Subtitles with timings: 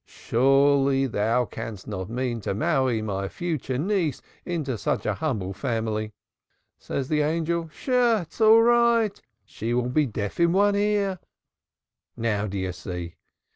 [0.07, 6.11] Surely thou canst not mean to marry my future niece into such a humble family.'
[6.79, 7.89] Said the Angel: 'Sh!
[7.89, 9.21] It is all right.
[9.45, 11.19] She will be deaf in one ear.'
[12.17, 13.13] Now, do you see?